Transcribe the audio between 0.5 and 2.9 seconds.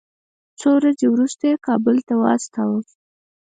څو ورځې وروسته یې کابل ته واستاوه.